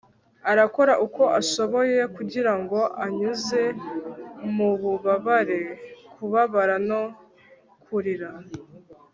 arakora 0.51 0.93
uko 1.05 1.23
ashoboye 1.39 1.99
kugirango 2.15 2.79
anyuze 3.05 3.61
mububabare, 4.55 5.61
kubabara 6.13 6.75
no 6.89 7.01
kurira 7.83 8.29